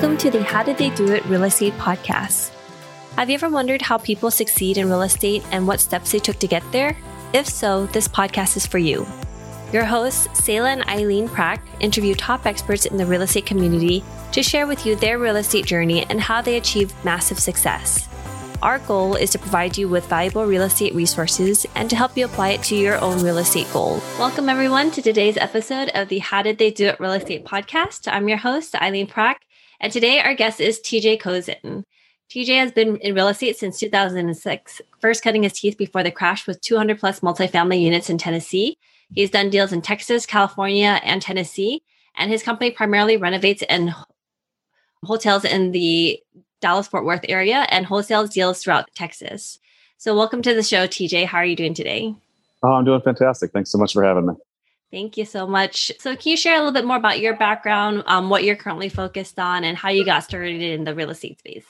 [0.00, 2.54] Welcome to the How Did They Do It Real Estate Podcast.
[3.16, 6.38] Have you ever wondered how people succeed in real estate and what steps they took
[6.38, 6.96] to get there?
[7.34, 9.06] If so, this podcast is for you.
[9.74, 14.02] Your hosts, Selah and Eileen Prack, interview top experts in the real estate community
[14.32, 18.08] to share with you their real estate journey and how they achieved massive success.
[18.62, 22.24] Our goal is to provide you with valuable real estate resources and to help you
[22.24, 24.02] apply it to your own real estate goal.
[24.18, 28.10] Welcome, everyone, to today's episode of the How Did They Do It Real Estate podcast.
[28.10, 29.36] I'm your host, Eileen Prack,
[29.80, 31.84] and today our guest is TJ Kozin.
[32.30, 36.46] TJ has been in real estate since 2006, first cutting his teeth before the crash
[36.46, 38.78] with 200 plus multifamily units in Tennessee.
[39.12, 41.82] He's done deals in Texas, California, and Tennessee,
[42.16, 43.92] and his company primarily renovates and
[45.04, 46.20] hotels in the
[46.60, 49.58] Dallas Fort Worth area and wholesales deals throughout Texas.
[49.98, 51.26] So, welcome to the show, TJ.
[51.26, 52.14] How are you doing today?
[52.62, 53.50] Oh, I'm doing fantastic.
[53.52, 54.34] Thanks so much for having me.
[54.90, 55.92] Thank you so much.
[55.98, 58.88] So, can you share a little bit more about your background, um, what you're currently
[58.88, 61.64] focused on, and how you got started in the real estate space?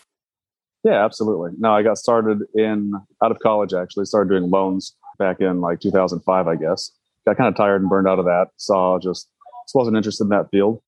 [0.85, 1.51] Yeah, absolutely.
[1.59, 3.75] No, I got started in out of college.
[3.75, 6.93] Actually, started doing loans back in like 2005, I guess.
[7.27, 8.47] Got kind of tired and burned out of that.
[8.57, 9.29] Saw just,
[9.75, 10.81] wasn't interested in that field,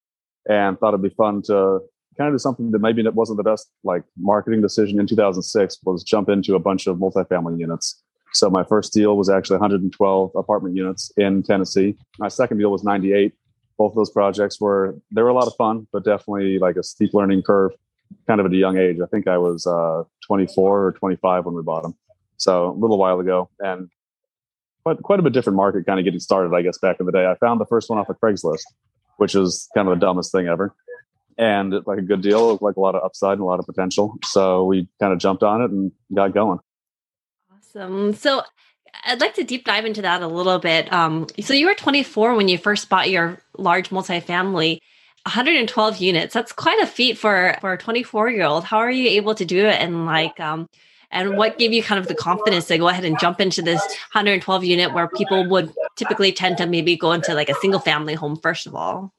[0.49, 1.81] and thought it'd be fun to
[2.17, 6.03] kind of do something that maybe wasn't the best like marketing decision in 2006 was
[6.03, 8.03] jump into a bunch of multifamily units.
[8.33, 11.97] So my first deal was actually 112 apartment units in Tennessee.
[12.19, 13.35] My second deal was 98.
[13.79, 16.83] Both of those projects were they were a lot of fun, but definitely like a
[16.83, 17.73] steep learning curve,
[18.27, 18.99] kind of at a young age.
[19.03, 21.97] I think I was uh, 24 or 25 when we bought them,
[22.37, 23.89] so a little while ago, and
[24.85, 26.55] quite quite a bit different market kind of getting started.
[26.55, 28.65] I guess back in the day, I found the first one off of Craigslist,
[29.17, 30.75] which is kind of the dumbest thing ever
[31.39, 34.17] and like a good deal, like a lot of upside and a lot of potential.
[34.25, 36.59] So we kind of jumped on it and got going.
[37.75, 38.15] Awesome.
[38.15, 38.43] So
[39.05, 40.93] I'd like to deep dive into that a little bit.
[40.93, 44.79] Um, so you were 24 when you first bought your large multifamily.
[45.25, 46.35] 112 units.
[46.35, 48.65] That's quite a feat for for a 24 year old.
[48.65, 49.81] How are you able to do it?
[49.81, 50.69] And like, um,
[51.13, 53.81] and what gave you kind of the confidence to go ahead and jump into this
[54.13, 58.15] 112 unit where people would typically tend to maybe go into like a single family
[58.15, 59.13] home first of all?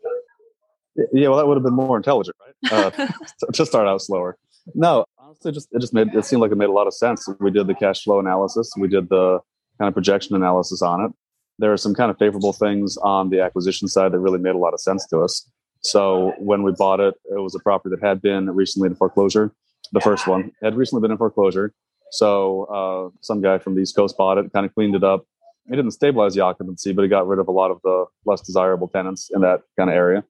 [1.14, 2.36] Yeah, well, that would have been more intelligent,
[2.70, 2.94] right?
[2.98, 3.08] Uh,
[3.54, 4.38] to start out slower.
[4.76, 7.28] No, honestly, just it just made it seemed like it made a lot of sense.
[7.40, 9.40] We did the cash flow analysis, we did the
[9.80, 11.12] kind of projection analysis on it.
[11.60, 14.58] There are some kind of favorable things on the acquisition side that really made a
[14.58, 15.50] lot of sense to us.
[15.82, 19.54] So when we bought it, it was a property that had been recently in foreclosure.
[19.92, 21.74] The first one had recently been in foreclosure.
[22.12, 25.26] So uh, some guy from the East Coast bought it, kind of cleaned it up.
[25.70, 28.42] He didn't stabilize the occupancy, but he got rid of a lot of the less
[28.42, 30.24] desirable tenants in that kind of area.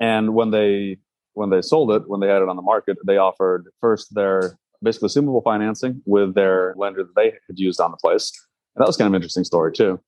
[0.00, 0.98] And when they
[1.34, 4.58] when they sold it, when they had it on the market, they offered first their
[4.82, 8.32] basically assumable financing with their lender that they had used on the place.
[8.74, 10.00] And that was kind of an interesting story too.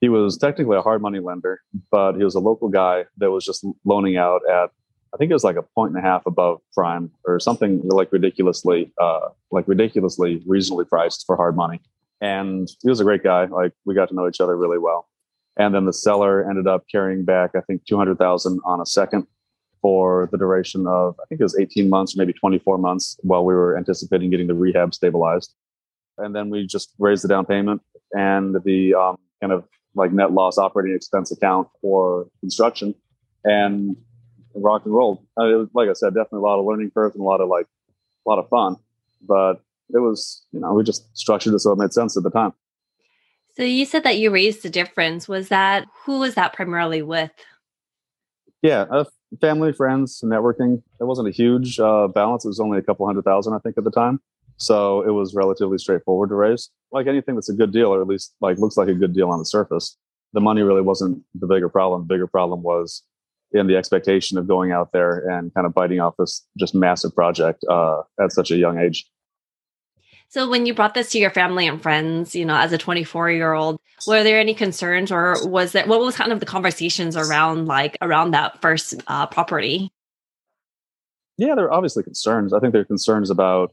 [0.00, 3.44] He was technically a hard money lender, but he was a local guy that was
[3.44, 4.70] just loaning out at
[5.14, 8.10] I think it was like a point and a half above prime or something like
[8.10, 11.80] ridiculously uh, like ridiculously reasonably priced for hard money.
[12.20, 13.44] And he was a great guy.
[13.44, 15.08] Like we got to know each other really well.
[15.56, 19.28] And then the seller ended up carrying back, I think, 200,000 on a second
[19.84, 23.52] for the duration of, I think it was 18 months, maybe 24 months while we
[23.52, 25.52] were anticipating getting the rehab stabilized.
[26.16, 30.32] And then we just raised the down payment and the um, kind of like net
[30.32, 32.94] loss operating expense account for construction
[33.44, 33.94] and
[34.54, 35.22] rock and roll.
[35.36, 37.50] It was, like I said, definitely a lot of learning curves and a lot of
[37.50, 37.66] like,
[38.26, 38.76] a lot of fun.
[39.20, 42.30] But it was, you know, we just structured it so it made sense at the
[42.30, 42.54] time.
[43.54, 45.28] So you said that you raised the difference.
[45.28, 47.32] Was that who was that primarily with?
[48.62, 49.04] Yeah, uh,
[49.40, 50.82] family, friends, networking.
[51.00, 52.44] It wasn't a huge uh, balance.
[52.44, 54.20] It was only a couple hundred thousand, I think, at the time.
[54.56, 56.70] So it was relatively straightforward to raise.
[56.92, 59.30] Like anything that's a good deal, or at least like looks like a good deal
[59.30, 59.96] on the surface,
[60.32, 62.02] the money really wasn't the bigger problem.
[62.02, 63.02] The bigger problem was
[63.52, 67.14] in the expectation of going out there and kind of biting off this just massive
[67.14, 69.06] project uh, at such a young age.
[70.34, 73.30] So when you brought this to your family and friends, you know, as a 24
[73.30, 73.78] year old,
[74.08, 77.96] were there any concerns or was that what was kind of the conversations around like
[78.02, 79.92] around that first uh, property?
[81.38, 82.52] Yeah, there are obviously concerns.
[82.52, 83.72] I think there are concerns about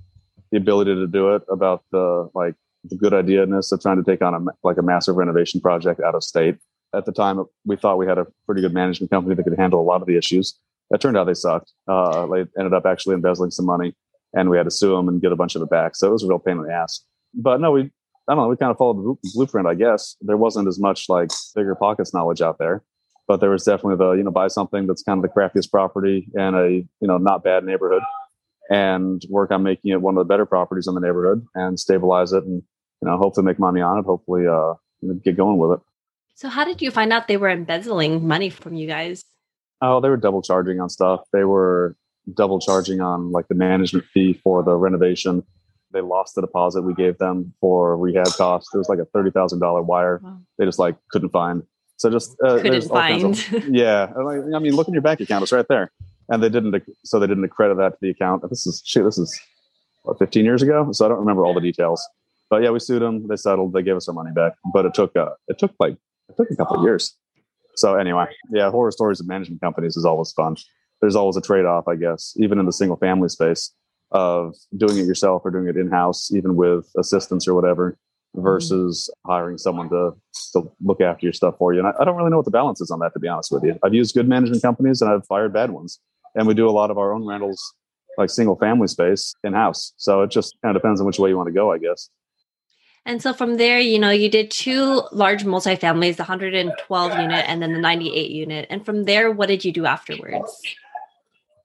[0.52, 2.54] the ability to do it, about the like
[2.84, 6.00] the good idea ness of trying to take on a like a massive renovation project
[6.00, 6.58] out of state.
[6.94, 9.82] At the time, we thought we had a pretty good management company that could handle
[9.82, 10.60] a lot of the issues.
[10.92, 11.72] It turned out they sucked.
[11.88, 13.96] Uh, they ended up actually embezzling some money
[14.34, 15.96] and we had to sue them and get a bunch of it back.
[15.96, 17.04] So it was a real pain in the ass.
[17.34, 17.92] But no, we
[18.28, 20.16] I don't know, we kind of followed the blueprint, I guess.
[20.22, 22.84] There wasn't as much like BiggerPockets knowledge out there,
[23.28, 26.28] but there was definitely the you know buy something that's kind of the crappiest property
[26.36, 28.04] in a you know not bad neighborhood,
[28.70, 32.32] and work on making it one of the better properties in the neighborhood and stabilize
[32.32, 32.64] it and
[33.02, 34.06] you know hopefully make money on it.
[34.06, 34.74] Hopefully, uh,
[35.24, 35.80] get going with it.
[36.36, 39.26] So how did you find out they were embezzling money from you guys?
[39.82, 41.22] Oh, they were double charging on stuff.
[41.34, 41.96] They were
[42.34, 45.44] double charging on like the management fee for the renovation.
[45.94, 48.74] They lost the deposit we gave them for rehab costs.
[48.74, 50.22] It was like a thirty thousand dollar wire.
[50.24, 50.40] Wow.
[50.58, 51.64] They just like couldn't find.
[51.98, 53.24] So just uh, couldn't find.
[53.24, 55.92] Of, yeah, I mean, look in your bank account; it's right there.
[56.30, 56.82] And they didn't.
[57.04, 58.44] So they didn't accredit that to the account.
[58.50, 59.04] This is shit.
[59.04, 59.38] This is
[60.04, 60.92] what, 15 years ago.
[60.94, 62.08] So I don't remember all the details.
[62.50, 63.28] But yeah, we sued them.
[63.28, 63.74] They settled.
[63.74, 64.54] They gave us our money back.
[64.74, 65.98] But it took uh, it took like
[66.30, 67.16] it took a couple of years.
[67.76, 70.56] So anyway, yeah, horror stories of management companies is always fun.
[71.02, 73.74] There's always a trade off, I guess, even in the single family space
[74.12, 77.98] of doing it yourself or doing it in house, even with assistants or whatever,
[78.36, 78.44] mm-hmm.
[78.44, 79.32] versus mm-hmm.
[79.32, 80.12] hiring someone to,
[80.54, 81.80] to look after your stuff for you.
[81.80, 83.52] And I, I, don't really know what the balance is on that, to be honest
[83.52, 83.80] with you.
[83.84, 86.00] I've used good management companies and I've fired bad ones.
[86.36, 87.74] And we do a lot of our own rentals,
[88.18, 89.94] like single family space in house.
[89.98, 92.10] So it just kind of depends on which way you want to go, I guess.
[93.06, 97.62] And so from there, you know, you did two large multifamilies, the 112 unit and
[97.62, 98.68] then the 98 unit.
[98.70, 100.62] And from there, what did you do afterwards?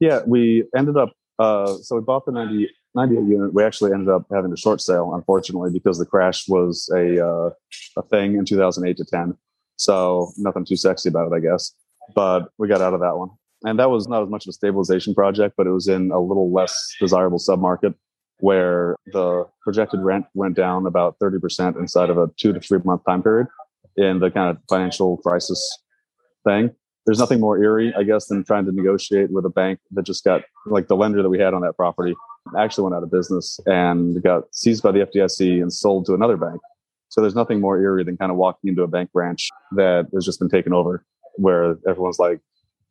[0.00, 3.54] Yeah, we ended up, uh, so we bought the 90, 98 unit.
[3.54, 7.50] We actually ended up having a short sale, unfortunately, because the crash was a, uh,
[7.96, 9.36] a thing in 2008 to 10.
[9.76, 11.72] So nothing too sexy about it, I guess.
[12.14, 13.30] But we got out of that one.
[13.64, 16.20] And that was not as much of a stabilization project, but it was in a
[16.20, 17.94] little less desirable submarket
[18.40, 23.02] where the projected rent went down about 30% inside of a two to three month
[23.06, 23.46] time period
[23.96, 25.78] in the kind of financial crisis
[26.44, 26.70] thing.
[27.06, 30.24] There's nothing more eerie, I guess, than trying to negotiate with a bank that just
[30.24, 32.16] got like the lender that we had on that property
[32.58, 36.36] actually went out of business and got seized by the FDIC and sold to another
[36.36, 36.60] bank.
[37.08, 40.24] So there's nothing more eerie than kind of walking into a bank branch that has
[40.24, 41.04] just been taken over,
[41.36, 42.40] where everyone's like,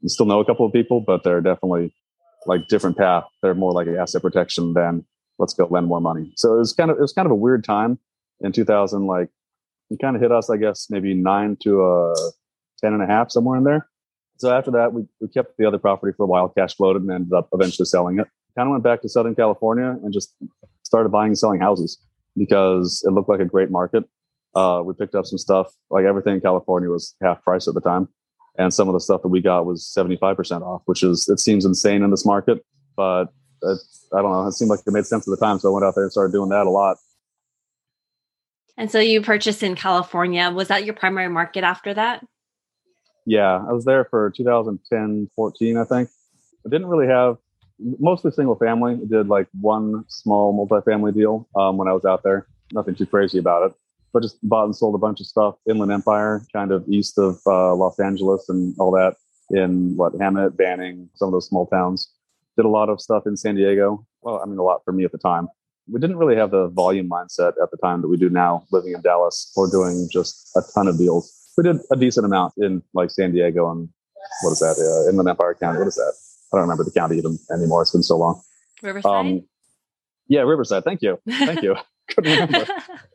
[0.01, 1.93] you still know a couple of people, but they're definitely
[2.45, 3.25] like different path.
[3.41, 5.05] They're more like asset protection than
[5.39, 6.31] let's go lend more money.
[6.37, 7.99] So it was kind of it was kind of a weird time
[8.41, 9.05] in 2000.
[9.05, 9.29] Like
[9.89, 12.15] it kind of hit us, I guess, maybe nine to a uh,
[12.79, 13.87] ten and a half somewhere in there.
[14.37, 17.11] So after that, we, we kept the other property for a while, cash floated, and
[17.11, 18.27] ended up eventually selling it.
[18.57, 20.33] Kind of went back to Southern California and just
[20.83, 21.99] started buying and selling houses
[22.35, 24.03] because it looked like a great market.
[24.53, 27.81] Uh, we picked up some stuff, like everything in California was half price at the
[27.81, 28.07] time.
[28.57, 31.65] And some of the stuff that we got was 75% off, which is, it seems
[31.65, 32.65] insane in this market,
[32.95, 33.25] but
[33.63, 34.47] I don't know.
[34.47, 36.11] It seemed like it made sense at the time, so I went out there and
[36.11, 36.97] started doing that a lot.
[38.77, 40.49] And so you purchased in California.
[40.51, 42.25] Was that your primary market after that?
[43.25, 46.09] Yeah, I was there for 2010, 14, I think.
[46.65, 47.37] I didn't really have
[47.99, 48.93] mostly single family.
[48.93, 52.47] I did like one small multifamily deal um, when I was out there.
[52.71, 53.75] Nothing too crazy about it,
[54.13, 55.55] but just bought and sold a bunch of stuff.
[55.69, 59.15] Inland Empire, kind of east of uh, Los Angeles and all that
[59.51, 62.11] in what Hemet, Banning, some of those small towns
[62.55, 64.05] did a lot of stuff in San Diego.
[64.21, 65.47] Well, I mean, a lot for me at the time.
[65.91, 68.93] We didn't really have the volume mindset at the time that we do now living
[68.93, 71.44] in Dallas or doing just a ton of deals.
[71.57, 73.89] We did a decent amount in like San Diego and
[74.43, 74.77] what is that?
[74.77, 75.79] Uh, Inland Empire County.
[75.79, 76.13] What is that?
[76.51, 77.81] I don't remember the county even anymore.
[77.81, 78.41] It's been so long.
[78.81, 79.11] Riverside?
[79.11, 79.43] Um,
[80.27, 80.83] yeah, Riverside.
[80.83, 81.19] Thank you.
[81.27, 81.75] Thank you.
[82.09, 82.65] Couldn't remember.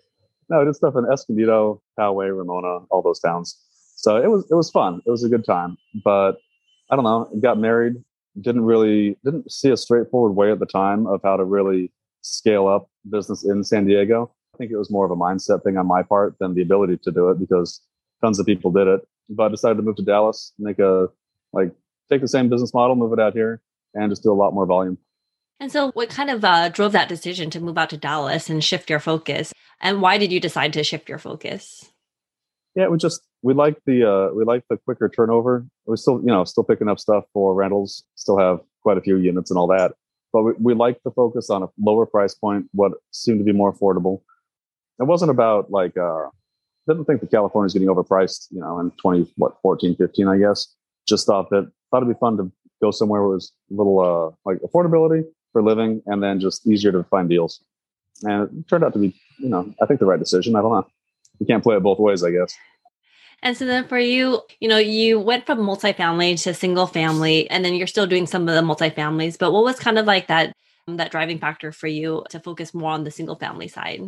[0.49, 3.59] no, I did stuff in Escondido, Poway, Ramona, all those towns.
[3.97, 5.03] So it was it was fun.
[5.07, 5.77] It was a good time.
[6.05, 6.39] But
[6.91, 7.31] I don't know.
[7.41, 7.97] Got married
[8.41, 11.93] didn't really didn't see a straightforward way at the time of how to really
[12.23, 14.31] scale up business in San Diego.
[14.55, 16.99] I think it was more of a mindset thing on my part than the ability
[17.05, 17.81] to do it because
[18.23, 19.01] tons of people did it.
[19.29, 21.09] But I decided to move to Dallas, make a
[21.53, 21.73] like
[22.11, 23.61] take the same business model, move it out here,
[23.95, 24.99] and just do a lot more volume.
[25.61, 28.65] And so, what kind of uh, drove that decision to move out to Dallas and
[28.65, 29.53] shift your focus?
[29.81, 31.93] And why did you decide to shift your focus?
[32.75, 35.67] Yeah, we just we like the uh, we like the quicker turnover.
[35.87, 38.05] We're still you know still picking up stuff for rentals.
[38.15, 39.93] Still have quite a few units and all that.
[40.33, 43.53] But we, we like to focus on a lower price point, what seemed to be
[43.53, 44.23] more affordable.
[44.99, 46.29] It wasn't about like uh,
[46.93, 48.49] didn't think that California is getting overpriced.
[48.51, 50.75] You know, in twenty what 14, 15, I guess.
[51.09, 54.01] Just thought that thought it'd be fun to go somewhere where it was a little
[54.01, 57.63] uh, like affordability for living, and then just easier to find deals.
[58.23, 60.55] And it turned out to be, you know, I think the right decision.
[60.57, 60.87] I don't know
[61.41, 62.55] you can't play it both ways, I guess.
[63.43, 67.65] And so then for you, you know, you went from multifamily to single family, and
[67.65, 69.39] then you're still doing some of the multifamilies.
[69.39, 70.55] But what was kind of like that
[70.87, 74.03] that driving factor for you to focus more on the single family side?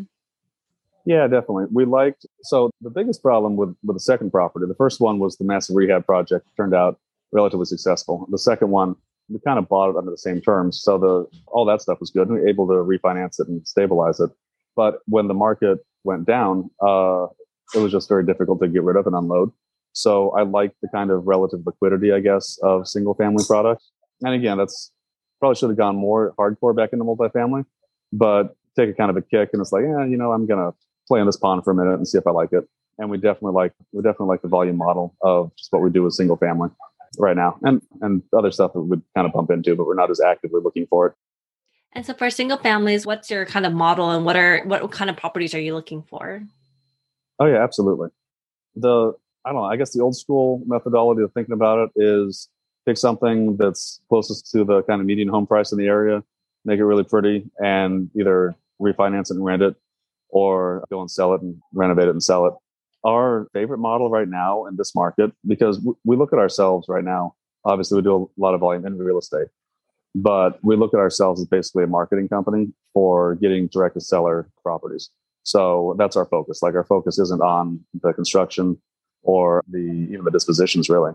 [1.05, 1.65] Yeah, definitely.
[1.73, 4.67] We liked so the biggest problem with with the second property.
[4.67, 6.47] The first one was the massive rehab project.
[6.57, 6.99] Turned out
[7.33, 8.27] relatively successful.
[8.31, 8.95] The second one,
[9.29, 12.11] we kind of bought it under the same terms, so the all that stuff was
[12.11, 12.29] good.
[12.29, 14.31] We were able to refinance it and stabilize it.
[14.77, 17.27] But when the market went down, uh,
[17.75, 19.51] it was just very difficult to get rid of and unload.
[19.93, 23.91] So I like the kind of relative liquidity, I guess, of single family products.
[24.23, 24.91] And again, that's
[25.41, 27.67] probably should have gone more hardcore back into multifamily,
[28.13, 30.73] but take a kind of a kick and it's like, yeah, you know, I'm gonna
[31.13, 32.67] play in this pond for a minute and see if I like it.
[32.99, 36.03] And we definitely like we definitely like the volume model of just what we do
[36.03, 36.71] with single family.
[37.19, 39.95] right now, and and other stuff that we would kind of bump into, but we're
[39.95, 41.15] not as actively looking for it.
[41.93, 45.11] And so, for single families, what's your kind of model, and what are what kind
[45.11, 46.43] of properties are you looking for?
[47.39, 48.09] Oh yeah, absolutely.
[48.77, 49.13] The
[49.45, 49.65] I don't know.
[49.65, 52.49] I guess the old school methodology of thinking about it is
[52.87, 56.23] pick something that's closest to the kind of median home price in the area,
[56.65, 59.77] make it really pretty, and either refinance it and rent it,
[60.33, 62.55] or go and sell it and renovate it and sell it.
[63.05, 67.35] Our favorite model right now in this market, because we look at ourselves right now.
[67.65, 69.49] Obviously, we do a lot of volume in real estate,
[70.15, 74.49] but we look at ourselves as basically a marketing company for getting direct to seller
[74.63, 75.11] properties.
[75.45, 76.63] So that's our focus.
[76.63, 78.81] Like our focus isn't on the construction
[79.23, 81.13] or the even the dispositions really.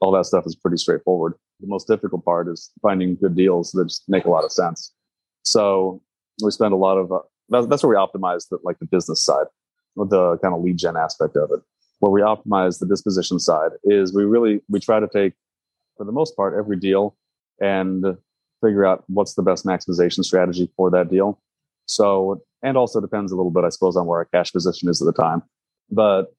[0.00, 1.34] All that stuff is pretty straightforward.
[1.60, 4.92] The most difficult part is finding good deals that just make a lot of sense.
[5.44, 6.02] So
[6.42, 7.12] we spend a lot of
[7.52, 9.46] that's, where we optimize the like the business side,
[9.96, 11.60] the kind of lead gen aspect of it.
[12.00, 15.34] Where we optimize the disposition side is we really we try to take
[15.96, 17.16] for the most part every deal
[17.60, 18.04] and
[18.60, 21.38] figure out what's the best maximization strategy for that deal.
[21.86, 25.02] So and also depends a little bit, I suppose, on where our cash position is
[25.02, 25.42] at the time.
[25.90, 26.34] But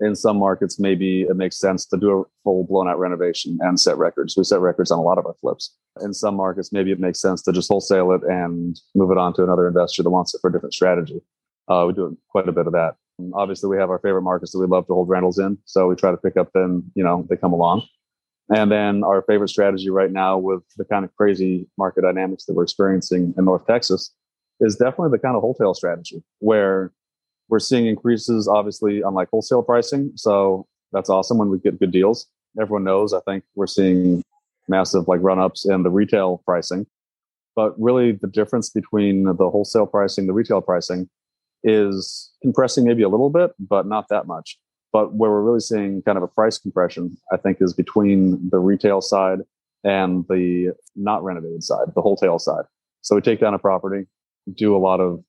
[0.00, 3.80] in some markets, maybe it makes sense to do a full blown out renovation and
[3.80, 4.36] set records.
[4.36, 5.74] We set records on a lot of our flips.
[6.02, 9.32] In some markets, maybe it makes sense to just wholesale it and move it on
[9.34, 11.20] to another investor that wants it for a different strategy.
[11.68, 12.96] Uh, we do quite a bit of that.
[13.32, 15.56] Obviously, we have our favorite markets that we love to hold rentals in.
[15.64, 17.82] So we try to pick up then, you know, they come along.
[18.54, 22.54] And then our favorite strategy right now with the kind of crazy market dynamics that
[22.54, 24.14] we're experiencing in North Texas
[24.60, 26.92] is definitely the kind of wholesale strategy where
[27.48, 30.12] we're seeing increases, obviously, on like wholesale pricing.
[30.16, 32.26] So that's awesome when we get good deals.
[32.60, 34.22] Everyone knows, I think we're seeing
[34.68, 36.86] massive like run ups in the retail pricing.
[37.54, 41.08] But really, the difference between the wholesale pricing, the retail pricing,
[41.64, 44.58] is compressing maybe a little bit, but not that much.
[44.92, 48.58] But where we're really seeing kind of a price compression, I think, is between the
[48.58, 49.40] retail side
[49.84, 52.64] and the not renovated side, the wholesale side.
[53.02, 54.06] So we take down a property,
[54.54, 55.22] do a lot of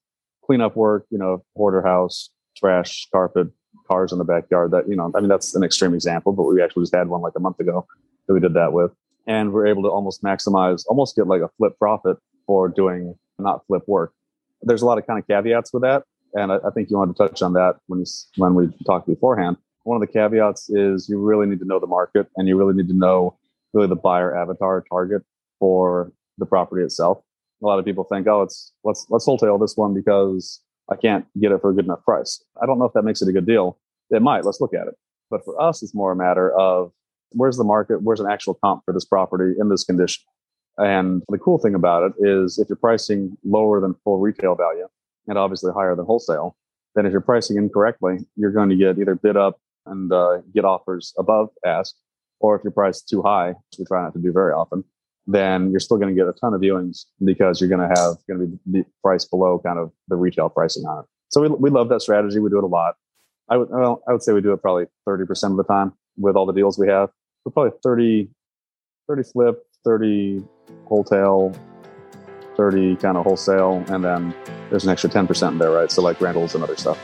[0.47, 3.47] cleanup work, you know, hoarder house, trash, carpet,
[3.87, 4.71] cars in the backyard.
[4.71, 7.21] That, you know, I mean, that's an extreme example, but we actually just had one
[7.21, 7.85] like a month ago
[8.27, 8.91] that we did that with.
[9.27, 13.65] And we're able to almost maximize, almost get like a flip profit for doing not
[13.67, 14.13] flip work.
[14.61, 16.03] There's a lot of kind of caveats with that.
[16.33, 18.05] And I, I think you wanted to touch on that when you,
[18.37, 19.57] when we talked beforehand.
[19.83, 22.73] One of the caveats is you really need to know the market and you really
[22.73, 23.37] need to know
[23.73, 25.23] really the buyer avatar target
[25.59, 27.21] for the property itself
[27.61, 30.61] a lot of people think, oh, it's let's let's wholesale this one because
[30.91, 32.43] I can't get it for a good enough price.
[32.61, 33.77] I don't know if that makes it a good deal.
[34.09, 34.45] It might.
[34.45, 34.95] Let's look at it.
[35.29, 36.91] But for us, it's more a matter of
[37.31, 40.23] where's the market, where's an actual comp for this property in this condition.
[40.77, 44.87] And the cool thing about it is if you're pricing lower than full retail value
[45.27, 46.55] and obviously higher than wholesale,
[46.95, 50.65] then if you're pricing incorrectly, you're going to get either bid up and uh, get
[50.65, 51.95] offers above ask,
[52.39, 54.83] or if you're priced too high, which we try not to do very often,
[55.27, 58.15] then you're still going to get a ton of viewings because you're going to have
[58.27, 61.05] going to be priced below kind of the retail pricing on it.
[61.29, 62.39] So we, we love that strategy.
[62.39, 62.95] We do it a lot.
[63.49, 66.35] I would well, I would say we do it probably 30% of the time with
[66.35, 67.09] all the deals we have.
[67.45, 68.29] We're probably 30,
[69.07, 70.43] 30 flip, 30
[70.85, 71.53] wholesale,
[72.55, 74.33] 30 kind of wholesale, and then
[74.69, 75.91] there's an extra 10% in there, right?
[75.91, 76.97] So like rentals and other stuff.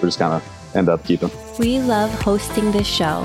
[0.00, 1.30] We just kind of end up keeping.
[1.58, 3.24] We love hosting this show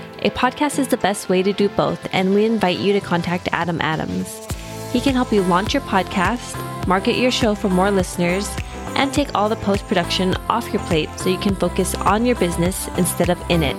[0.23, 3.49] A podcast is the best way to do both, and we invite you to contact
[3.51, 4.45] Adam Adams.
[4.91, 8.47] He can help you launch your podcast, market your show for more listeners,
[8.95, 12.35] and take all the post production off your plate so you can focus on your
[12.35, 13.75] business instead of in it.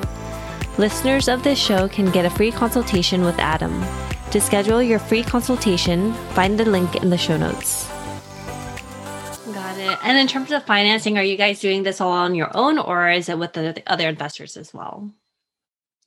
[0.79, 3.81] Listeners of this show can get a free consultation with Adam.
[4.33, 7.87] To schedule your free consultation, find the link in the show notes.
[9.47, 9.97] Got it.
[10.03, 13.11] And in terms of financing, are you guys doing this all on your own or
[13.11, 15.13] is it with the other investors as well?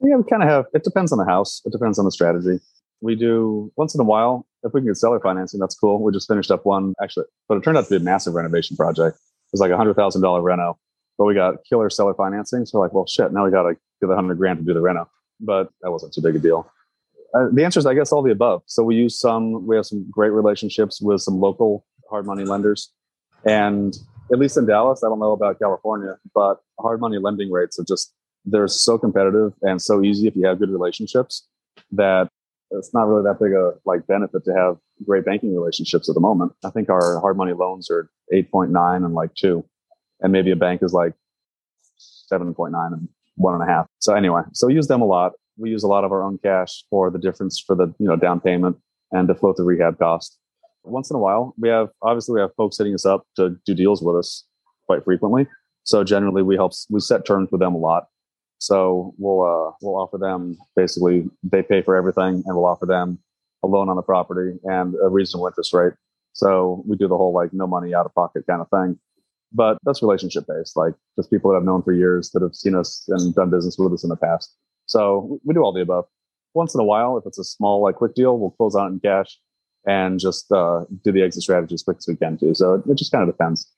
[0.01, 0.65] Yeah, we kind of have.
[0.73, 1.61] It depends on the house.
[1.65, 2.59] It depends on the strategy.
[3.01, 5.59] We do once in a while if we can get seller financing.
[5.59, 6.01] That's cool.
[6.01, 8.75] We just finished up one actually, but it turned out to be a massive renovation
[8.75, 9.17] project.
[9.17, 10.77] It was like a hundred thousand dollar reno,
[11.17, 12.65] but we got killer seller financing.
[12.65, 13.31] So like, well, shit.
[13.31, 15.09] Now we got to get a hundred grand to do the reno,
[15.39, 16.69] but that wasn't too big a deal.
[17.33, 18.63] Uh, the answer is, I guess, all the above.
[18.65, 19.65] So we use some.
[19.67, 22.91] We have some great relationships with some local hard money lenders,
[23.45, 23.95] and
[24.31, 27.83] at least in Dallas, I don't know about California, but hard money lending rates are
[27.83, 28.13] just
[28.45, 31.47] they're so competitive and so easy if you have good relationships
[31.91, 32.29] that
[32.71, 36.21] it's not really that big a like benefit to have great banking relationships at the
[36.21, 36.53] moment.
[36.63, 39.65] I think our hard money loans are 8.9 and like two,
[40.21, 41.13] and maybe a bank is like
[42.31, 43.87] 7.9 and one and a half.
[43.99, 45.33] So anyway, so we use them a lot.
[45.57, 48.15] We use a lot of our own cash for the difference for the you know
[48.15, 48.77] down payment
[49.11, 50.37] and to float the rehab cost.
[50.83, 53.73] Once in a while, we have obviously we have folks hitting us up to do
[53.73, 54.45] deals with us
[54.85, 55.47] quite frequently.
[55.83, 58.07] So generally, we help we set terms with them a lot.
[58.65, 63.19] So we'll uh, we'll offer them basically they pay for everything, and we'll offer them
[63.63, 65.93] a loan on the property and a reasonable interest rate.
[66.33, 68.99] So we do the whole like no money out of pocket kind of thing.
[69.53, 72.73] But that's relationship based, like just people that I've known for years that have seen
[72.73, 74.51] us and done business with us in the past.
[74.87, 76.05] So we do all the above.
[76.55, 78.99] Once in a while, if it's a small like quick deal, we'll close out in
[78.99, 79.39] cash
[79.85, 82.55] and just uh, do the exit strategy as quick as we can too.
[82.55, 83.71] So it, it just kind of depends.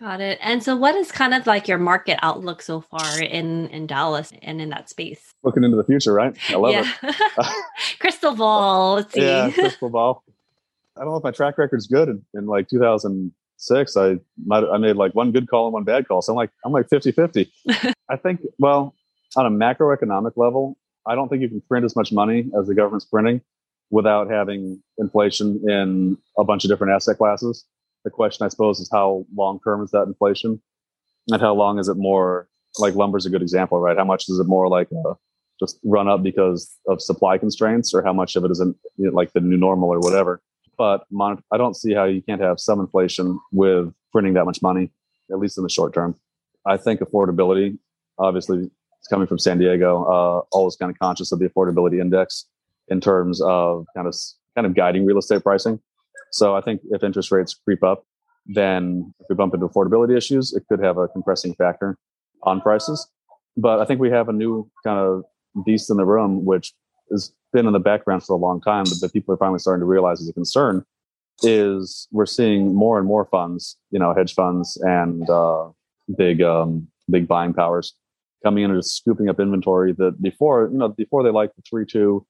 [0.00, 0.38] Got it.
[0.40, 4.32] And so, what is kind of like your market outlook so far in in Dallas
[4.40, 5.34] and in that space?
[5.42, 6.34] Looking into the future, right?
[6.48, 6.90] I love yeah.
[7.02, 7.64] it.
[7.98, 8.94] crystal ball.
[8.94, 9.20] Let's see.
[9.20, 10.24] Yeah, crystal ball.
[10.96, 12.08] I don't know if my track record's good.
[12.08, 16.08] In, in like 2006, I might I made like one good call and one bad
[16.08, 16.22] call.
[16.22, 17.52] So I'm like I'm like 50 50.
[18.08, 18.94] I think well
[19.36, 22.74] on a macroeconomic level, I don't think you can print as much money as the
[22.74, 23.42] government's printing
[23.90, 27.66] without having inflation in a bunch of different asset classes
[28.04, 30.60] the question, I suppose, is how long term is that inflation,
[31.28, 33.96] and how long is it more like lumber is a good example, right?
[33.96, 35.14] How much is it more like a,
[35.58, 39.12] just run up because of supply constraints, or how much of it isn't you know,
[39.12, 40.40] like the new normal or whatever?
[40.78, 44.62] But mon- I don't see how you can't have some inflation with printing that much
[44.62, 44.90] money,
[45.30, 46.14] at least in the short term.
[46.66, 47.78] I think affordability,
[48.18, 50.04] obviously, it's coming from San Diego.
[50.04, 52.46] Uh, always kind of conscious of the affordability index
[52.88, 54.14] in terms of kind of
[54.54, 55.80] kind of guiding real estate pricing.
[56.30, 58.04] So I think if interest rates creep up,
[58.46, 61.96] then if we bump into affordability issues, it could have a compressing factor
[62.42, 63.08] on prices.
[63.56, 65.24] But I think we have a new kind of
[65.64, 66.72] beast in the room, which
[67.10, 69.80] has been in the background for a long time, but that people are finally starting
[69.80, 70.84] to realize is a concern.
[71.42, 75.70] Is we're seeing more and more funds, you know, hedge funds and uh,
[76.16, 77.94] big um, big buying powers
[78.42, 81.62] coming in and just scooping up inventory that before, you know, before they liked the
[81.62, 82.26] three two,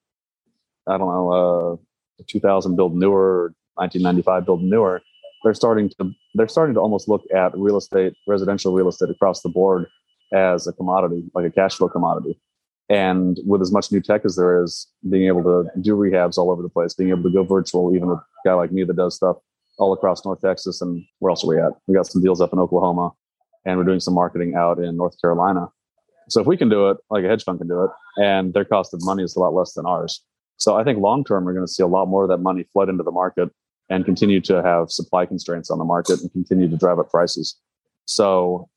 [0.87, 1.79] I don't know,
[2.21, 5.03] uh, 2000 build newer 1995 build newer,
[5.43, 9.41] they're starting to they're starting to almost look at real estate, residential real estate across
[9.43, 9.87] the board
[10.33, 12.39] as a commodity, like a cash flow commodity.
[12.89, 16.51] And with as much new tech as there is, being able to do rehabs all
[16.51, 19.17] over the place, being able to go virtual, even a guy like me that does
[19.17, 19.37] stuff
[19.79, 21.73] all across North Texas and where else are we at?
[21.87, 23.13] We got some deals up in Oklahoma
[23.65, 25.69] and we're doing some marketing out in North Carolina.
[26.29, 27.91] So if we can do it, like a hedge fund can do it,
[28.23, 30.23] and their cost of money is a lot less than ours.
[30.59, 32.65] So I think long term, we're going to see a lot more of that money
[32.73, 33.51] flood into the market
[33.91, 37.57] and continue to have supply constraints on the market and continue to drive up prices.
[38.07, 38.69] So,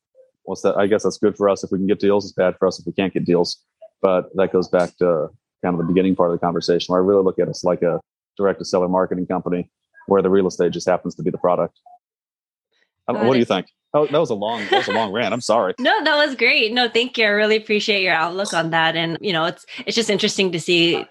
[0.44, 0.76] what's that?
[0.76, 2.26] I guess that's good for us if we can get deals.
[2.26, 3.64] It's bad for us if we can't get deals.
[4.02, 5.30] But that goes back to
[5.64, 7.84] kind of the beginning part of the conversation where I really look at us like
[7.84, 8.02] a
[8.36, 9.70] direct to seller marketing company
[10.08, 11.80] where the real estate just happens to be the product.
[13.08, 13.68] Um, what do you think?
[13.94, 15.34] Oh, that was a long, that was a long rant.
[15.34, 15.76] I'm sorry.
[15.80, 16.74] No, that was great.
[16.74, 17.26] No, thank you.
[17.26, 18.96] I really appreciate your outlook on that.
[18.96, 21.06] And you know, it's it's just interesting to see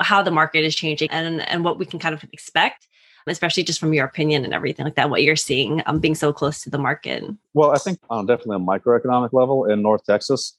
[0.00, 2.88] how the market is changing and and what we can kind of expect
[3.26, 6.32] especially just from your opinion and everything like that, what you're seeing um, being so
[6.32, 7.24] close to the market?
[7.54, 10.56] Well, I think on definitely a microeconomic level in North Texas,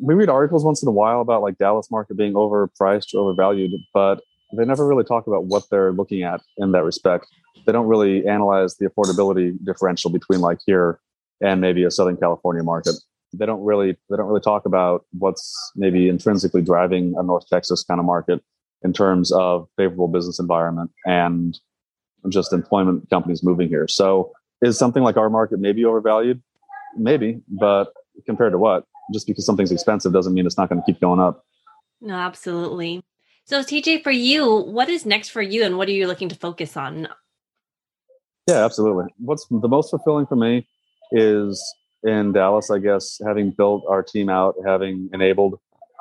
[0.00, 3.72] we read articles once in a while about like Dallas market being overpriced or overvalued,
[3.92, 4.20] but
[4.56, 7.26] they never really talk about what they're looking at in that respect.
[7.66, 10.98] They don't really analyze the affordability differential between like here
[11.40, 12.94] and maybe a Southern California market.
[13.32, 17.82] They don't really they don't really talk about what's maybe intrinsically driving a North Texas
[17.82, 18.42] kind of market
[18.84, 21.58] in terms of favorable business environment and
[22.28, 23.88] just employment companies moving here.
[23.88, 26.42] So is something like our market maybe overvalued?
[26.96, 27.92] Maybe, but
[28.26, 28.84] compared to what?
[29.12, 31.44] Just because something's expensive doesn't mean it's not going to keep going up.
[32.00, 33.02] No, absolutely.
[33.44, 36.36] So TJ, for you, what is next for you and what are you looking to
[36.36, 37.08] focus on?
[38.48, 39.06] Yeah, absolutely.
[39.18, 40.66] What's the most fulfilling for me
[41.10, 41.62] is
[42.04, 45.58] in Dallas, I guess, having built our team out, having enabled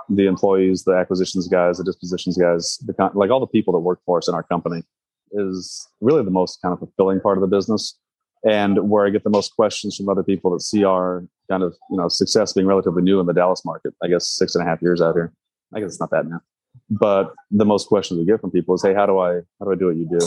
[0.09, 3.79] the employees, the acquisitions guys, the dispositions guys, the con- like all the people that
[3.79, 4.83] work for us in our company
[5.31, 7.97] is really the most kind of fulfilling part of the business
[8.43, 11.75] and where I get the most questions from other people that see our kind of
[11.89, 13.93] you know success being relatively new in the Dallas market.
[14.03, 15.33] I guess six and a half years out here.
[15.73, 16.41] I guess it's not that now,
[16.89, 19.71] but the most questions we get from people is, "Hey, how do I how do
[19.71, 20.25] I do what you do?"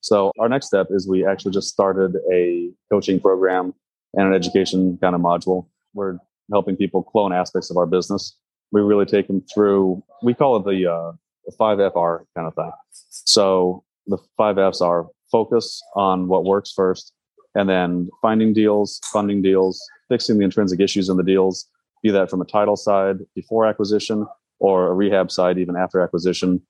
[0.00, 3.74] So our next step is we actually just started a coaching program
[4.14, 5.66] and an education kind of module.
[5.92, 6.18] We're
[6.50, 8.36] helping people clone aspects of our business
[8.72, 10.02] we really take them through.
[10.22, 11.12] We call it the uh,
[11.46, 12.72] the five FR kind of thing.
[12.90, 17.12] So the five Fs are focus on what works first,
[17.54, 21.68] and then finding deals, funding deals, fixing the intrinsic issues in the deals,
[22.02, 24.26] be that from a title side before acquisition
[24.58, 26.60] or a rehab side even after acquisition,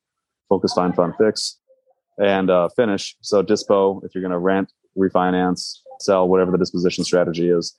[0.49, 1.59] focus, find, fund, fix,
[2.19, 3.17] and uh, finish.
[3.21, 7.77] So dispo, if you're going to rent, refinance, sell, whatever the disposition strategy is,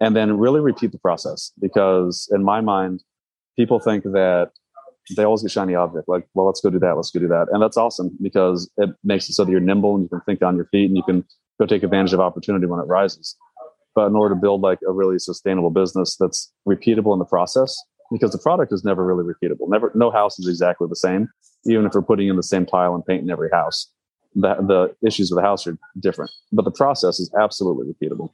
[0.00, 1.52] and then really repeat the process.
[1.60, 3.02] Because in my mind,
[3.56, 4.50] people think that
[5.16, 6.08] they always get shiny object.
[6.08, 6.96] Like, well, let's go do that.
[6.96, 7.48] Let's go do that.
[7.52, 10.42] And that's awesome because it makes it so that you're nimble and you can think
[10.42, 11.24] on your feet and you can
[11.58, 13.36] go take advantage of opportunity when it rises.
[13.94, 17.76] But in order to build like a really sustainable business that's repeatable in the process,
[18.10, 19.68] because the product is never really repeatable.
[19.68, 21.28] Never, no house is exactly the same.
[21.66, 23.90] Even if we're putting in the same tile and paint in every house,
[24.34, 26.30] the, the issues with the house are different.
[26.52, 28.32] But the process is absolutely repeatable.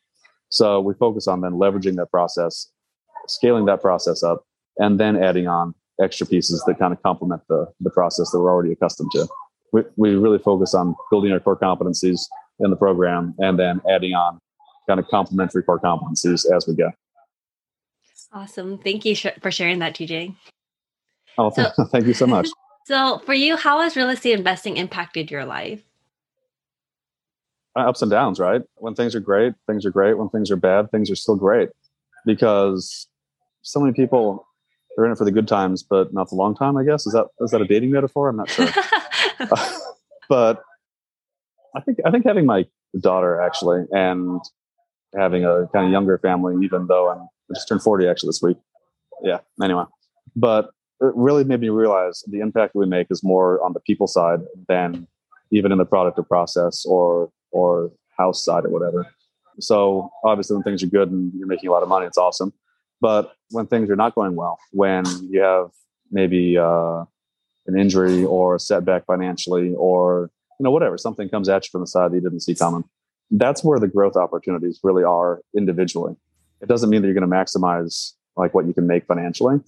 [0.48, 2.68] So we focus on then leveraging that process,
[3.28, 4.44] scaling that process up,
[4.80, 8.50] and then adding on extra pieces that kind of complement the, the process that we're
[8.50, 9.28] already accustomed to.
[9.72, 12.22] We, we really focus on building our core competencies
[12.58, 14.40] in the program and then adding on
[14.88, 16.90] kind of complementary core competencies as we go.
[18.32, 18.78] Awesome.
[18.78, 20.34] Thank you for sharing that, TJ.
[21.36, 22.48] Oh, so, thank you so much.
[22.86, 25.84] So, for you, how has real estate investing impacted your life?
[27.76, 28.62] Uh, ups and downs, right?
[28.76, 30.18] When things are great, things are great.
[30.18, 31.68] When things are bad, things are still great
[32.24, 33.06] because
[33.62, 34.44] so many people
[34.96, 36.76] they're in it for the good times, but not the long time.
[36.76, 38.28] I guess is that is that a dating metaphor?
[38.28, 38.68] I'm not sure.
[39.38, 39.70] uh,
[40.28, 40.62] but
[41.74, 42.66] I think I think having my
[42.98, 44.40] daughter actually and
[45.16, 48.42] having a kind of younger family, even though I'm I just turned 40 actually this
[48.42, 48.56] week.
[49.22, 49.38] Yeah.
[49.62, 49.84] Anyway,
[50.36, 54.06] but it really made me realize the impact we make is more on the people
[54.06, 55.06] side than
[55.50, 59.06] even in the product or process or or house side or whatever.
[59.58, 62.52] So obviously, when things are good and you're making a lot of money, it's awesome.
[63.00, 65.70] But when things are not going well, when you have
[66.10, 67.04] maybe uh,
[67.66, 71.80] an injury or a setback financially, or you know whatever, something comes at you from
[71.80, 72.84] the side that you didn't see coming,
[73.30, 76.16] that's where the growth opportunities really are individually.
[76.60, 79.60] It doesn't mean that you're going to maximize like what you can make financially,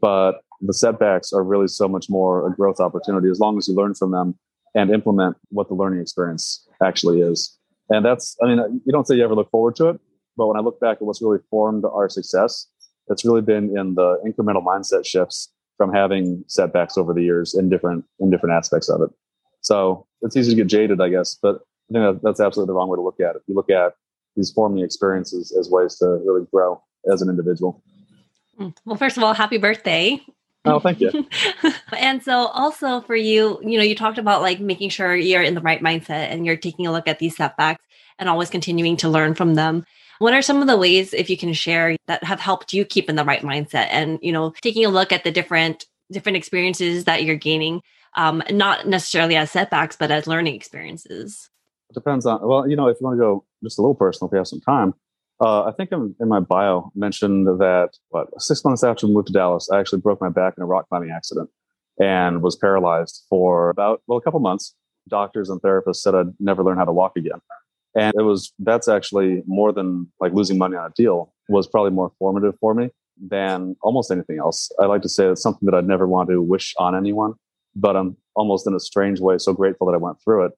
[0.00, 3.74] but the setbacks are really so much more a growth opportunity as long as you
[3.74, 4.36] learn from them
[4.74, 7.56] and implement what the learning experience actually is.
[7.90, 10.00] And that's, I mean, you don't say you ever look forward to it,
[10.38, 12.68] but when I look back at what's really formed our success,
[13.08, 17.68] it's really been in the incremental mindset shifts from having setbacks over the years in
[17.68, 19.10] different in different aspects of it.
[19.60, 21.56] So it's easy to get jaded, I guess, but
[21.90, 23.42] I think that, that's absolutely the wrong way to look at it.
[23.46, 23.94] You look at
[24.36, 26.80] these forming experiences as ways to really grow
[27.12, 27.82] as an individual.
[28.60, 28.74] Mm.
[28.84, 30.20] Well, first of all, happy birthday.
[30.64, 31.26] Oh, thank you.
[31.96, 35.54] and so also for you, you know, you talked about like making sure you're in
[35.54, 37.84] the right mindset and you're taking a look at these setbacks
[38.18, 39.84] and always continuing to learn from them.
[40.18, 43.08] What are some of the ways, if you can share, that have helped you keep
[43.08, 47.04] in the right mindset and, you know, taking a look at the different different experiences
[47.04, 47.82] that you're gaining,
[48.16, 51.50] um, not necessarily as setbacks, but as learning experiences?
[51.90, 54.28] It depends on, well, you know, if you want to go just a little personal,
[54.28, 54.94] if you have some time,
[55.40, 59.28] uh, I think in, in my bio mentioned that what six months after we moved
[59.28, 61.48] to Dallas, I actually broke my back in a rock climbing accident
[62.00, 64.74] and was paralyzed for about well a couple months.
[65.08, 67.40] Doctors and therapists said I'd never learn how to walk again.
[67.98, 71.90] And it was that's actually more than like losing money on a deal was probably
[71.90, 74.70] more formative for me than almost anything else.
[74.78, 77.34] I like to say it's something that I'd never want to wish on anyone,
[77.74, 80.52] but I'm almost in a strange way so grateful that I went through it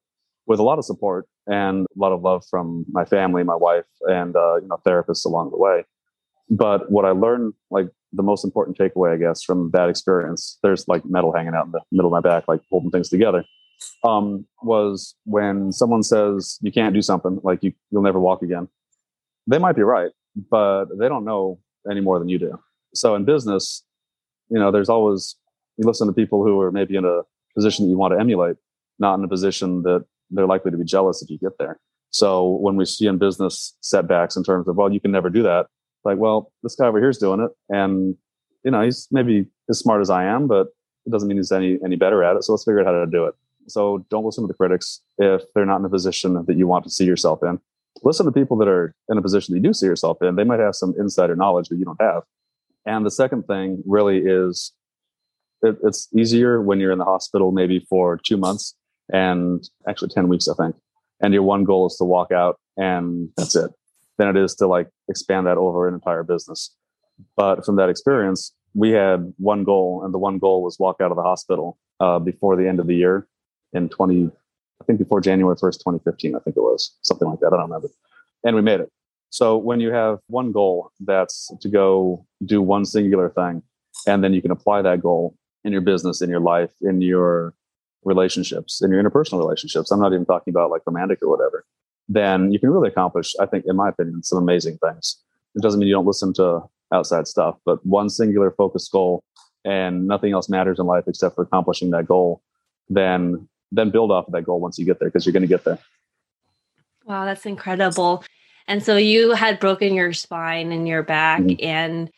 [0.45, 3.85] with a lot of support and a lot of love from my family, my wife,
[4.01, 5.83] and uh, you know therapists along the way.
[6.51, 10.87] But what I learned, like the most important takeaway, I guess, from that experience, there's
[10.87, 13.45] like metal hanging out in the middle of my back, like holding things together
[14.03, 18.67] um, was when someone says you can't do something, like you, you'll never walk again.
[19.47, 20.11] They might be right,
[20.49, 22.59] but they don't know any more than you do.
[22.93, 23.83] So in business,
[24.49, 25.35] you know, there's always
[25.77, 27.21] you listen to people who are maybe in a
[27.55, 28.57] position that you want to emulate,
[28.99, 31.79] not in a position that they're likely to be jealous if you get there.
[32.11, 35.43] So when we see in business setbacks in terms of, well, you can never do
[35.43, 35.67] that,
[36.03, 38.15] like, well, this guy over here is doing it, and
[38.63, 40.67] you know, he's maybe as smart as I am, but
[41.05, 42.43] it doesn't mean he's any any better at it.
[42.43, 43.35] So let's figure out how to do it.
[43.67, 46.83] So don't listen to the critics if they're not in a position that you want
[46.85, 47.59] to see yourself in.
[48.03, 50.35] Listen to people that are in a position that you do see yourself in.
[50.35, 52.23] They might have some insider knowledge that you don't have.
[52.85, 54.73] And the second thing really is
[55.61, 58.75] it, it's easier when you're in the hospital maybe for two months
[59.11, 60.75] and actually 10 weeks, I think.
[61.21, 63.71] And your one goal is to walk out and that's it.
[64.17, 66.75] Than it is to like expand that over an entire business.
[67.35, 71.11] But from that experience, we had one goal, and the one goal was walk out
[71.11, 73.27] of the hospital uh, before the end of the year
[73.73, 74.29] in 20,
[74.81, 77.47] I think before January 1st, 2015, I think it was something like that.
[77.47, 77.89] I don't remember.
[78.43, 78.91] And we made it.
[79.29, 83.63] So when you have one goal that's to go do one singular thing,
[84.07, 87.53] and then you can apply that goal in your business, in your life, in your
[88.03, 89.91] relationships, in your interpersonal relationships.
[89.91, 91.65] I'm not even talking about like romantic or whatever.
[92.09, 95.17] Then you can really accomplish, I think, in my opinion, some amazing things.
[95.55, 99.23] It doesn't mean you don't listen to outside stuff, but one singular focused goal
[99.63, 102.41] and nothing else matters in life except for accomplishing that goal,
[102.89, 105.47] then then build off of that goal once you get there because you're going to
[105.47, 105.79] get there.
[107.05, 108.23] Wow, that's incredible.
[108.67, 111.65] And so you had broken your spine and your back mm-hmm.
[111.65, 112.11] and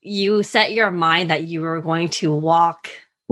[0.00, 2.88] you set your mind that you were going to walk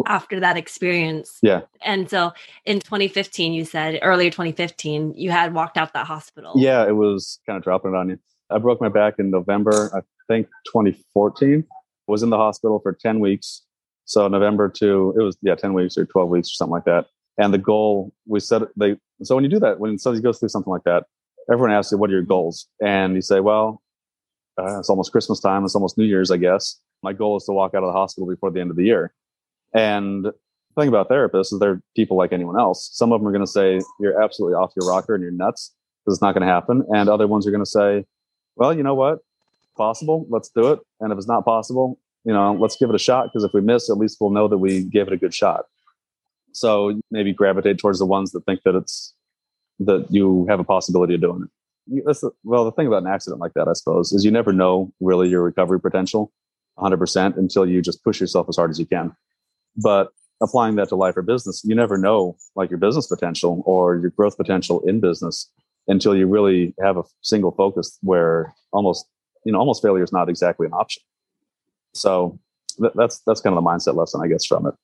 [0.06, 1.38] after that experience.
[1.42, 1.62] Yeah.
[1.82, 2.32] And so
[2.64, 6.52] in 2015, you said earlier 2015, you had walked out that hospital.
[6.56, 8.18] Yeah, it was kind of dropping it on you.
[8.50, 11.64] I broke my back in November, I think 2014.
[12.08, 13.62] Was in the hospital for 10 weeks.
[14.04, 17.06] So November to it was yeah 10 weeks or 12 weeks or something like that.
[17.38, 20.48] And the goal we set they so when you do that when somebody goes through
[20.48, 21.04] something like that,
[21.50, 23.82] everyone asks you what are your goals, and you say, well,
[24.58, 26.80] uh, it's almost Christmas time, it's almost New Year's, I guess.
[27.02, 29.12] My goal is to walk out of the hospital before the end of the year.
[29.74, 30.32] And the
[30.78, 32.88] thing about therapists is they're people like anyone else.
[32.92, 35.74] Some of them are going to say you're absolutely off your rocker and you're nuts
[36.04, 38.04] because it's not going to happen, and other ones are going to say,
[38.56, 39.18] well, you know what,
[39.76, 42.98] possible, let's do it, and if it's not possible, you know, let's give it a
[42.98, 45.34] shot because if we miss, at least we'll know that we gave it a good
[45.34, 45.66] shot.
[46.56, 49.12] So maybe gravitate towards the ones that think that it's
[49.80, 52.02] that you have a possibility of doing it.
[52.06, 54.54] That's the, well, the thing about an accident like that, I suppose, is you never
[54.54, 56.32] know really your recovery potential
[56.78, 59.14] 100% until you just push yourself as hard as you can.
[59.76, 60.08] But
[60.42, 64.10] applying that to life or business, you never know like your business potential or your
[64.10, 65.50] growth potential in business
[65.88, 69.06] until you really have a single focus where almost,
[69.44, 71.02] you know, almost failure is not exactly an option.
[71.92, 72.40] So
[72.80, 74.74] th- that's, that's kind of the mindset lesson I guess from it.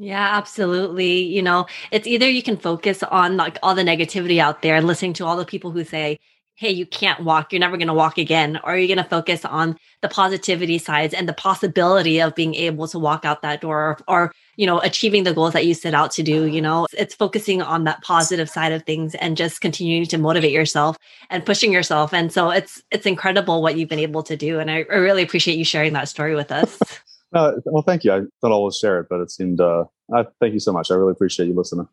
[0.00, 1.22] Yeah, absolutely.
[1.24, 4.86] You know, it's either you can focus on like all the negativity out there and
[4.86, 6.18] listening to all the people who say,
[6.54, 9.44] hey, you can't walk, you're never going to walk again, or you're going to focus
[9.44, 13.78] on the positivity sides and the possibility of being able to walk out that door
[13.78, 16.46] or, or, you know, achieving the goals that you set out to do.
[16.46, 20.52] You know, it's focusing on that positive side of things and just continuing to motivate
[20.52, 20.96] yourself
[21.30, 22.12] and pushing yourself.
[22.12, 24.58] And so it's, it's incredible what you've been able to do.
[24.58, 26.78] And I, I really appreciate you sharing that story with us.
[27.34, 28.12] Uh, well, thank you.
[28.12, 29.60] I thought I'll share it, but it seemed.
[29.60, 30.90] Uh, I thank you so much.
[30.90, 31.88] I really appreciate you listening.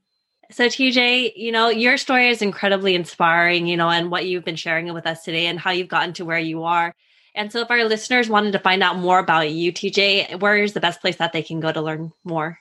[0.52, 4.56] So, TJ, you know, your story is incredibly inspiring, you know, and what you've been
[4.56, 6.94] sharing with us today and how you've gotten to where you are.
[7.34, 10.74] And so, if our listeners wanted to find out more about you, TJ, where is
[10.74, 12.60] the best place that they can go to learn more?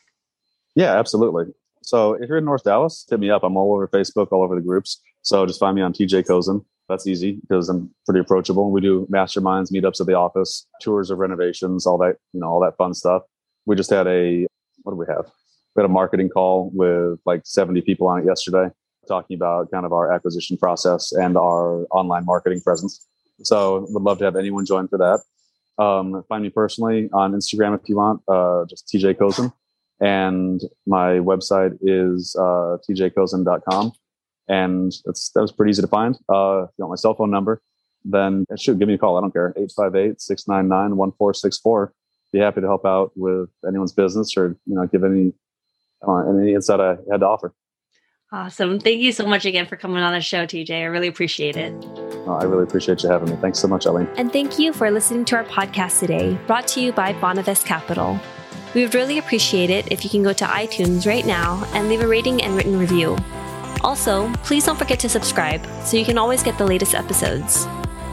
[0.75, 1.53] Yeah, absolutely.
[1.83, 3.45] So, if you're in North Dallas, hit me up.
[3.45, 5.01] I'm all over Facebook, all over the groups.
[5.23, 6.65] So, just find me on TJ Kozin.
[6.89, 8.71] That's easy because I'm pretty approachable.
[8.71, 12.61] We do masterminds, meetups at the office, tours of renovations, all that, you know, all
[12.61, 13.23] that fun stuff.
[13.65, 14.47] We just had a,
[14.83, 15.27] what do we have?
[15.75, 18.69] We had a marketing call with like 70 people on it yesterday,
[19.09, 23.07] talking about kind of our acquisition process and our online marketing presence.
[23.43, 25.83] So would love to have anyone join for that.
[25.83, 29.53] Um, find me personally on Instagram if you want, uh, just TJ Kozin.
[30.01, 33.93] And my website is uh, tjkozin.com
[34.49, 36.17] and that's that was pretty easy to find.
[36.29, 37.63] Uh, if you want my cell phone number,
[38.05, 39.17] then shoot, give me a call.
[39.17, 39.55] I don't care.
[39.59, 41.91] 858-699-1464.
[42.33, 45.33] Be happy to help out with anyone's business or, you know, give any,
[46.07, 47.55] uh, any insight I had to offer.
[48.33, 48.81] Awesome.
[48.81, 50.73] Thank you so much again for coming on the show, TJ.
[50.73, 51.73] I really appreciate it.
[52.27, 53.37] Oh, I really appreciate you having me.
[53.37, 54.09] Thanks so much, Ellie.
[54.17, 58.19] And thank you for listening to our podcast today, brought to you by Bonavest Capital.
[58.75, 62.01] We would really appreciate it if you can go to iTunes right now and leave
[62.01, 63.17] a rating and written review.
[63.85, 67.67] Also, please don't forget to subscribe so you can always get the latest episodes.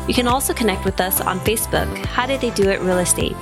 [0.06, 3.38] You can also connect with us on Facebook, How Did They Do It Real Estate.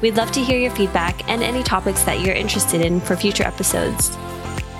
[0.00, 3.44] We'd love to hear your feedback and any topics that you're interested in for future
[3.44, 4.16] episodes.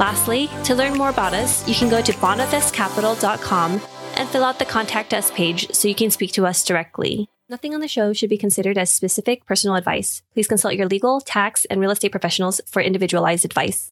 [0.01, 3.81] Lastly, to learn more about us, you can go to bonavestcapital.com
[4.17, 7.29] and fill out the contact us page so you can speak to us directly.
[7.51, 10.23] Nothing on the show should be considered as specific personal advice.
[10.33, 13.91] Please consult your legal, tax, and real estate professionals for individualized advice.